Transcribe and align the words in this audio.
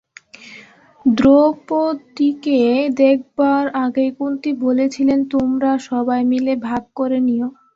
দ্রৌপদীকে 1.05 2.59
দেখবার 3.01 3.63
আগেই 3.83 4.11
কুন্তী 4.17 4.51
বলেছিলেন, 4.65 5.19
তোমরা 5.33 5.71
সবাই 5.89 6.21
মিলে 6.31 6.53
ভাগ 6.67 6.83
করে 6.95 7.17
নিয়ো। 7.27 7.47